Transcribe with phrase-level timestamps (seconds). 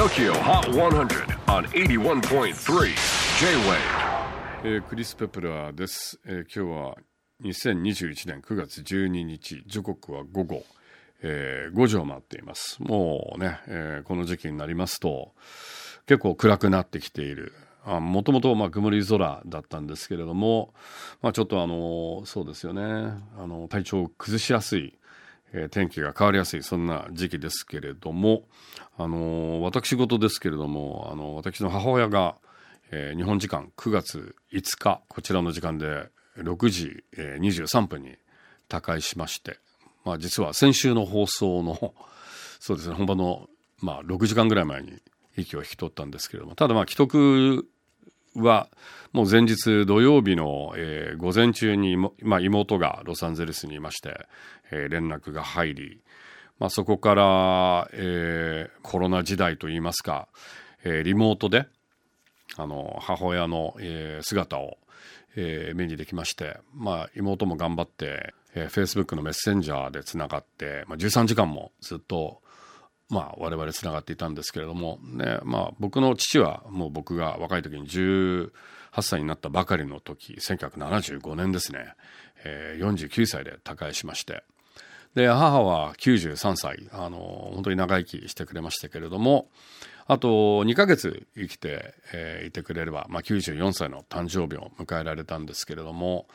[0.00, 2.54] TOKYO HOT 100 on 81.3
[3.38, 3.76] J-WAVE.
[4.64, 6.96] えークリス・ペプラーです、えー今日は
[7.44, 10.64] 2021年9月12日時刻は午後、
[11.20, 12.82] えー5時を回っています。
[12.82, 15.32] もうね、えーこの時期になりますと
[16.06, 17.52] 結構暗くなってきている。
[17.84, 20.72] もともと曇り空だったんですけれども、
[21.20, 22.82] まあ、ちょっとあのそうですよね。
[23.38, 24.98] あの体調を崩しやすい
[25.52, 28.44] え天気が変わりやすいそんな時期ですけれども、
[28.96, 32.36] あの私事ですけれども、あの私の母親が、
[32.92, 38.16] えー日本時間9月5日こちらの時間で6時、えー23分に
[38.68, 39.58] 他界しまして、
[40.04, 41.94] まあ、実は先週の放送の
[42.60, 43.48] そうですね本番の、
[43.80, 45.02] まあ、6時間ぐらい前に
[45.36, 47.66] 息を引き取ったんですけれどもただまあ既得
[48.36, 48.68] は
[49.12, 54.26] もう前日土曜日の、えー午前中に、まあ、妹がロサンゼルスにいまして、
[54.70, 56.00] えー連絡が入り、
[56.58, 60.28] まあ、そこから、えーコロナ時代といいますか、
[60.84, 61.66] えーリモートで
[62.56, 64.78] あの母親の、えー姿を、
[65.36, 72.40] えー目にできまして、まあ、妹も頑張って、えー、Facebook のメッセンジャーでつながって、まあ、13時間もずっと
[73.10, 78.50] まあ、我々つながっていたんですけれども、ねまあ、僕の父はもう僕が若い時に18
[79.02, 81.94] 歳になったばかりの時1975年ですね、
[82.44, 84.42] えー49歳で他界しまして。
[85.14, 89.48] で母は93歳あの本当に長生きしてくれましたけれども
[90.06, 96.26] あと2ヶ月生きて、えーいてくれれば、まあ、94歳の誕生日を迎えられたんですけれども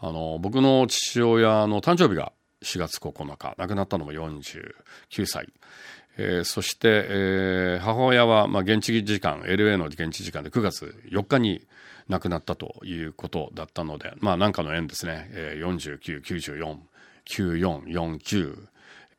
[0.00, 5.48] あの僕の父親の誕生日が4月9日亡くなったのも49歳、
[6.18, 11.66] えーそして、えー母親は、まあ、現地時間 LA の現地時間で9月4日に
[12.08, 16.04] 亡くなったということだったのでまあ何かの縁ですね、えー、
[17.26, 18.68] 49949449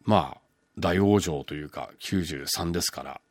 [0.04, 0.42] まあ
[0.80, 3.22] 大往生というか93ですから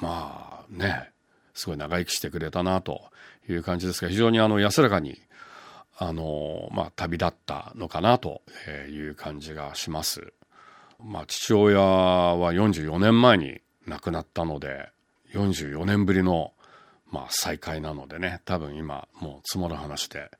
[0.00, 1.10] まあね
[1.54, 3.02] すごい長生きしてくれたなと
[3.48, 5.20] いう感じですが非常にあの安らかに
[5.98, 8.42] あのまあ旅立ったのかなと
[8.90, 10.34] いう感じがします。
[11.02, 14.88] まあ父親は44年前に亡くなったので
[15.32, 16.52] 44年ぶりの
[17.10, 20.30] まあ再会なのでね多分今もう積もる話で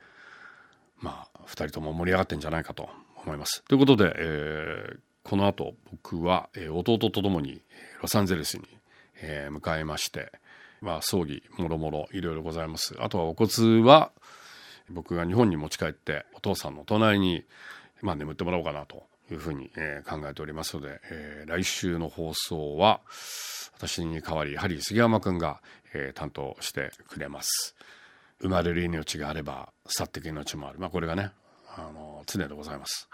[0.98, 2.88] まあ2人とも盛り上がってんじゃないかと
[3.24, 3.62] 思います。
[3.64, 7.60] ということで、えーこの後僕は、えー弟と共に
[8.00, 8.64] ロサンゼルスに、
[9.20, 10.30] えー向かいまして、
[10.80, 12.94] まあ、葬儀もろもろいろいろございます。
[13.00, 14.12] あとはお骨は
[14.88, 17.42] 僕が日本に持ち帰ってお父さんの隣に、
[18.02, 23.00] まあ、眠ってもらおうかなというふうに、えー考えておりますので、えー来週の放送は
[23.76, 25.60] 私に代わりハリー杉山くんが、
[25.94, 27.74] えー担当してくれます。
[28.40, 30.78] 生まれる命があれば去っていく命もある。
[30.78, 31.30] まあこれがね、
[31.76, 33.08] あの常でございます。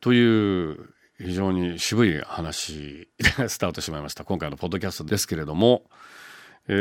[0.00, 5.88] という非常に渋い話で スタートしてしまいました今回のポッドキャストですけれども、
[6.68, 6.72] え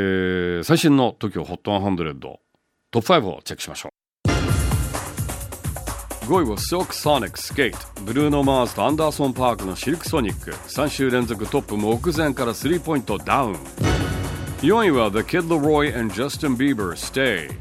[0.62, 2.19] ー最新の TOKIOHOT100
[2.91, 3.93] トップ5をチェックしましょう
[6.23, 10.51] 5位は Silk Sonic Skate ブルーノ・マーズとアンダーソン・パークのシルクソニック。
[10.51, 13.53] 3週連続トップ目前からスリーポイントダウン。
[14.62, 17.53] 4位は The Kid Laroi and Justin Bieber Stay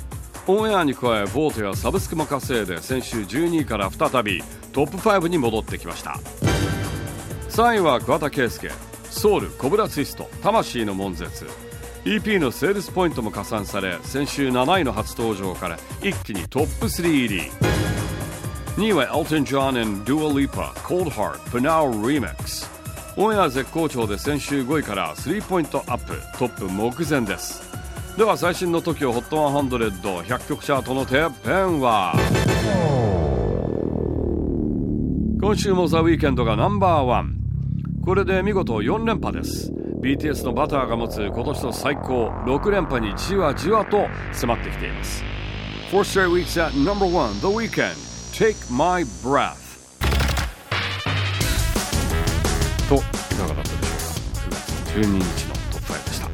[0.47, 6.21] オンエアに加えボートやサブスクも稼いで先週12位から再びトップ5に戻ってきました。
[7.49, 8.71] 3位は桑田佳祐。
[9.11, 10.31] ソウルコブラツイスト。
[10.41, 11.49] 魂の悶絶。
[12.05, 17.72] EP のセールスポイントも加算され先週7位の初登場から一気にトップ3入り。
[18.77, 22.67] 2位は Elton John and Dua Lipa Cold Heart For Now Remix.
[23.19, 27.63] オンエア絶好調で先週5位からスリーポイントアップトップ目前です。
[28.17, 32.15] では最新の TOKIOHOT100100 曲チャートのてっぺんは。
[35.43, 37.37] 今週もザ・ウィーケンドがナンバーワン。
[38.03, 39.71] これで見事4連覇です。
[40.01, 45.23] BTS のバターが持つ今年の最高6連覇にじわじわと迫ってきています。
[45.91, 48.12] 4 straight weeks at number one The Weeknd
[48.43, 49.55] Take My Breath.
[52.89, 52.99] とい
[53.39, 53.95] かがだったでしょ
[54.49, 54.51] うか。
[54.51, 56.29] 9月12日のトップ5でした、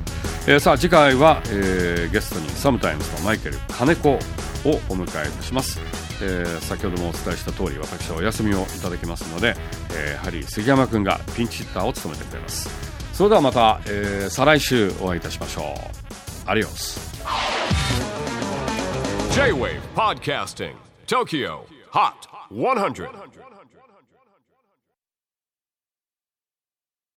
[0.51, 4.21] えーさあ次回は、えーゲストにサムタイムズのマイケル金子をお
[4.95, 5.81] 迎えいたします、
[6.23, 9.55] えー先ほどもお伝えした通り私はお休みをいただきますので、
[9.95, 12.71] えーハリー杉山君がピンチヒッターを務めてくれます。
[13.13, 16.51] それではまた、えー再来週お会いいたしましょう。
[16.51, 17.07] アディオス。
[19.35, 20.73] J-Wave Podcasting
[21.07, 23.09] TOKYO HOT 100